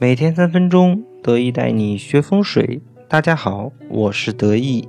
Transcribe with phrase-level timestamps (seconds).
[0.00, 2.80] 每天三分钟，得意带你学风水。
[3.08, 4.88] 大家好，我是得意。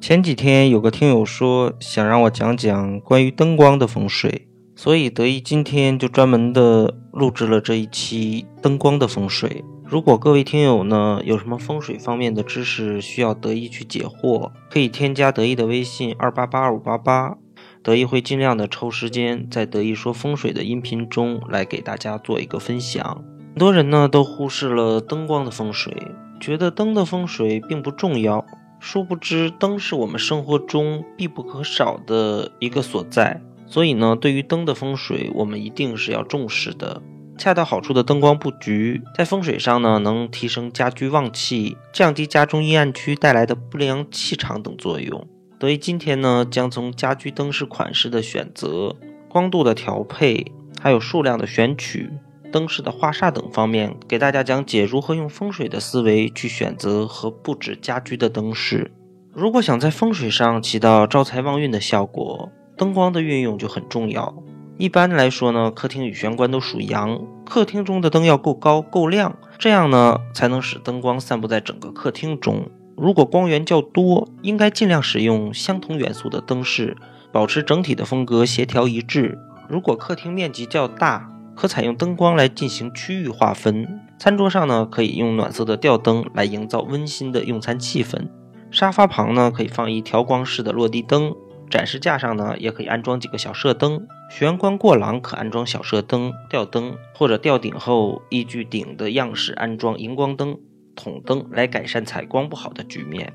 [0.00, 9.64] 前几天有个听友说想让我讲讲关于灯光的风水，所以得意今天就专门的录制了这一期灯光的风水。
[9.84, 17.38] 如果各位听友呢有什么风水方面的知识需要得意去解惑，可以添加得意的微信二八八二五八八，
[17.84, 23.24] 得意会尽量的抽时间在得意说风水的音频中来给大家做一个分享。
[23.58, 25.92] 很多人呢都忽视了灯光的风水，
[26.38, 28.46] 觉得灯的风水并不重要。
[28.78, 33.42] 殊不知，灯是我们生活中必不可少的一个所在。
[33.66, 37.02] 所以呢，对于灯的风水，我们一定是要重视的。
[37.36, 45.26] 恰到好处的灯光布局，在风水上呢，能提升家居旺气，降低家中阴暗区带来的不良气场等作用。
[45.58, 48.94] 所以今天呢，将从家居灯饰款式的选择、
[49.28, 52.08] 光度的调配，还有数量的选取。
[52.50, 58.90] 灯饰的花煞等方面，给大家讲解如何用风水的思维去选择和布置家居的灯饰。
[59.32, 64.34] 如果想在风水上起到招财旺运的效果，灯光的运用就很重要。
[64.78, 72.68] 一般来说呢，客厅与玄关都属阳，客厅中的灯要够高够亮，这样呢才能使灯光散布在整个客厅中。
[72.96, 76.96] 如果光源较多，应该尽量使用相同元素的灯饰，
[77.30, 79.38] 保持整体的风格协调一致。
[79.68, 84.00] 如果客厅面积较大，可采用灯光来进行区域划分。
[84.16, 88.28] 餐桌上呢，可以用暖色的吊灯来营造温馨的用餐气氛。
[88.70, 91.34] 沙发旁呢，可以放一调光式的落地灯。
[91.68, 94.06] 展示架上呢，也可以安装几个小射灯。
[94.30, 100.56] 玄关过廊可安装小射灯、吊灯，或者吊顶后依据顶的样式安装荧光灯、
[100.94, 103.32] 筒灯，来改善采光不好的局面。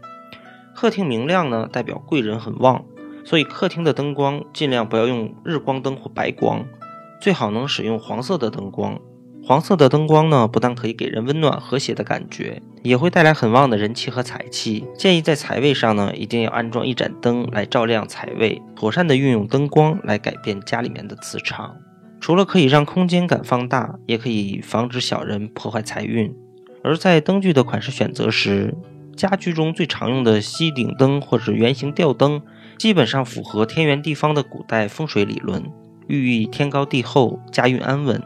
[0.73, 2.85] 客厅明亮呢，代表贵人很旺，
[3.25, 6.65] 所以客厅的灯光尽量不要用日光灯或白光。
[7.23, 8.99] 最好能使用黄色的灯光，
[9.45, 14.83] 黄色的灯光呢，不但可以给人温暖和谐的感觉，也会带来很旺的人气和财气。
[14.97, 21.73] 建议在财位上呢，一定要安装一盏灯来照亮财位，妥善的运用灯光来改变家里面的磁场。
[22.19, 26.29] 除了可以让空间感放大，也可以防止小人破坏财运。
[26.83, 28.75] 而在灯具的款式选择时，
[29.15, 32.41] 家居中最常用的吸顶灯或者圆形吊灯，
[32.77, 35.63] 基本上符合天圆地方的古代风水理论。
[36.07, 38.21] 寓意天高地厚，家运安稳，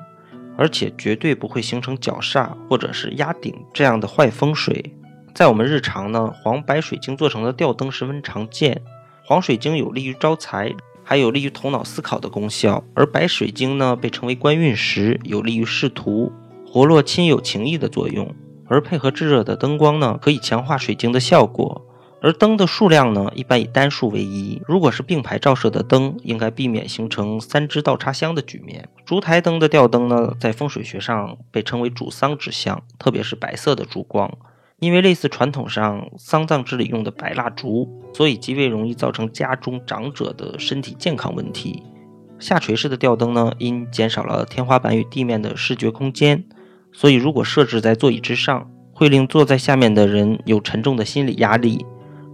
[0.57, 4.93] 而且绝对不会形成角煞或者是压顶这样的坏风水。
[5.33, 8.81] 在我们日常呢，黄白水晶做成的吊灯十分常见。
[9.23, 10.73] 黄水晶有利于招财，
[11.03, 16.31] 还有利于头脑思考的功效；而白水晶呢，被称为官运石，有利于仕途，
[16.65, 18.33] 活络亲友情谊的作用。
[18.69, 21.86] 而配合炙热的灯光呢，可以强化水晶的效果。
[22.19, 24.59] 而灯的数量呢，一般以单数为宜。
[24.65, 28.89] 如果是并排照射的灯，应该避免形成三支倒插香的局面。
[29.05, 34.35] 烛台灯的吊灯呢，在风水学上被称为主丧之象，特别是白色的烛光，
[34.79, 41.83] 因为类似传统上丧葬之礼用的白蜡烛，所以极为容易造成家中长者的身体健康问题。
[42.39, 46.43] 下垂式的吊灯呢，因减少了天花板与地面的视觉空间，
[46.91, 51.85] 所以如果设置在座椅之上，会令坐在下面的人有沉重的心理压力。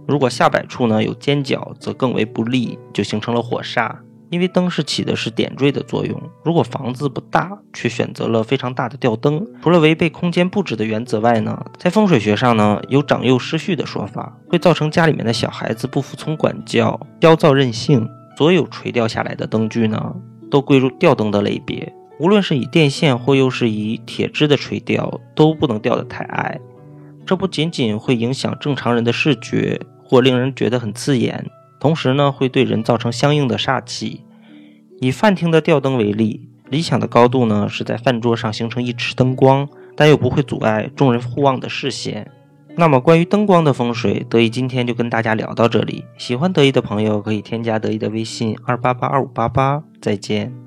[0.06, 3.94] 如果下摆处呢有尖角，则更为不利，就形成了火煞。
[4.30, 6.20] 因为灯是起的是点缀的作用。
[6.42, 18.08] 如果房子不大，却选择了非常大的吊灯，除了违背空间布置的原则外呢，在风水学上呢，有长幼失序的说法，会造成家里面的小孩子不服从管教，焦躁任性。
[18.36, 20.16] 所有垂掉下来的灯具呢，
[20.50, 21.94] 都归入吊灯的类别。
[22.18, 26.58] 无论是以电线或又是以铁质的垂吊，都不能吊得太矮。
[27.24, 29.80] 这不仅仅会影响正常人的视觉。
[30.04, 31.50] 或令人觉得很刺眼，
[31.80, 34.22] 同时呢，会对人造成相应的煞气。
[35.00, 42.30] 以饭厅的吊灯为例，理想的高度呢是在饭桌上形成一尺灯光，但又不会阻碍众人互望的视线。
[42.76, 46.04] 那么，关于灯光的风水，德意今天就跟大家聊到这里。
[46.18, 49.82] 喜欢德意的朋友可以添加德意的微信二八八二五八八。
[50.00, 50.63] 再见。